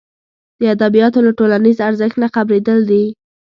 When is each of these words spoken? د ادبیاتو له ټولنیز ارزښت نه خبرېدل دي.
د 0.59 0.61
ادبیاتو 0.75 1.19
له 1.27 1.31
ټولنیز 1.39 1.77
ارزښت 1.87 2.15
نه 2.23 2.27
خبرېدل 2.35 2.79
دي. 2.89 3.03